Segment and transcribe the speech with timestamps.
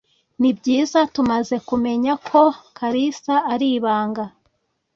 [0.39, 2.41] Nibyiza, tumaze kumenya ko
[2.77, 4.25] Kalisa ari ibanga.